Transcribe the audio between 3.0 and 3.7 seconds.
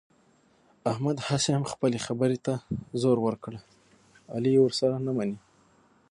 زور ور کړ،